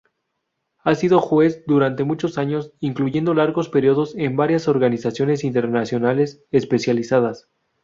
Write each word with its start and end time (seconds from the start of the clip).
Ha 0.79 0.95
sido 0.95 1.19
juez 1.19 1.63
durante 1.67 2.03
muchos 2.03 2.39
años, 2.39 2.73
incluyendo 2.79 3.35
largos 3.35 3.69
períodos 3.69 4.15
en 4.15 4.35
varias 4.35 4.67
organizaciones 4.67 5.43
internacionales 5.43 6.43
especializadas. 6.49 7.47